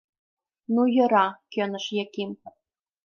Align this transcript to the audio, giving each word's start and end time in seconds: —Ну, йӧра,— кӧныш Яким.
—Ну, 0.73 0.81
йӧра,— 0.95 1.27
кӧныш 1.53 1.85
Яким. 2.03 2.31